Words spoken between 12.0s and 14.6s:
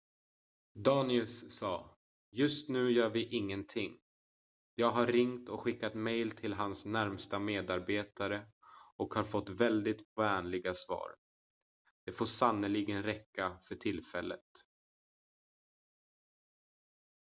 det får sannerligen räcka för tillfället.""